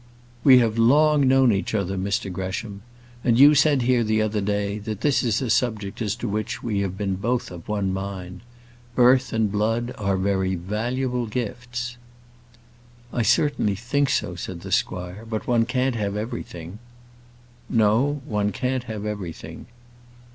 "We 0.43 0.57
have 0.57 0.79
long 0.79 1.27
known 1.27 1.51
each 1.51 1.75
other, 1.75 1.95
Mr 1.95 2.33
Gresham, 2.33 2.81
and 3.23 3.37
you 3.37 3.53
said 3.53 3.83
here 3.83 4.03
the 4.03 4.19
other 4.23 4.41
day, 4.41 4.79
that 4.79 5.01
this 5.01 5.21
is 5.21 5.43
a 5.43 5.49
subject 5.51 6.01
as 6.01 6.15
to 6.15 6.27
which 6.27 6.63
we 6.63 6.79
have 6.79 6.97
been 6.97 7.17
both 7.17 7.51
of 7.51 7.67
one 7.69 7.93
mind. 7.93 8.41
Birth 8.95 9.31
and 9.31 9.51
blood 9.51 9.93
are 9.99 10.17
very 10.17 10.55
valuable 10.55 11.27
gifts." 11.27 11.97
"I 13.13 13.21
certainly 13.21 13.75
think 13.75 14.09
so," 14.09 14.33
said 14.33 14.61
the 14.61 14.71
squire; 14.71 15.23
"but 15.29 15.45
one 15.45 15.67
can't 15.67 15.93
have 15.97 16.17
everything." 16.17 16.79
"No; 17.69 18.23
one 18.25 18.51
can't 18.51 18.85
have 18.85 19.05
everything." 19.05 19.67